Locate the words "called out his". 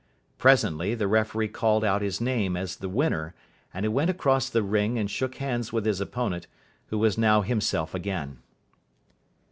1.49-2.19